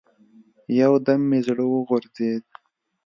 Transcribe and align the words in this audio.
يو 0.79 0.93
دم 1.05 1.21
مې 1.29 1.39
زړه 1.47 1.63
وغورځېد. 1.67 2.43